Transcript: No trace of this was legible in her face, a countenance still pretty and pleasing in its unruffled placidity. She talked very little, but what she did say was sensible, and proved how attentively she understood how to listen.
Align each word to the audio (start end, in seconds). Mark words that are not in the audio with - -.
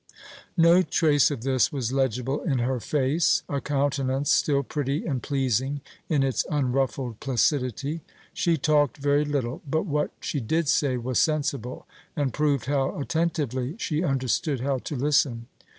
No 0.57 0.81
trace 0.81 1.29
of 1.29 1.43
this 1.43 1.71
was 1.71 1.93
legible 1.93 2.41
in 2.41 2.57
her 2.57 2.79
face, 2.79 3.43
a 3.47 3.61
countenance 3.61 4.31
still 4.31 4.63
pretty 4.63 5.05
and 5.05 5.21
pleasing 5.21 5.81
in 6.09 6.23
its 6.23 6.43
unruffled 6.49 7.19
placidity. 7.19 8.01
She 8.33 8.57
talked 8.57 8.97
very 8.97 9.23
little, 9.25 9.61
but 9.69 9.85
what 9.85 10.09
she 10.19 10.39
did 10.39 10.67
say 10.67 10.97
was 10.97 11.19
sensible, 11.19 11.85
and 12.15 12.33
proved 12.33 12.65
how 12.65 12.99
attentively 12.99 13.75
she 13.77 14.03
understood 14.03 14.61
how 14.61 14.79
to 14.79 14.95
listen. 14.95 15.45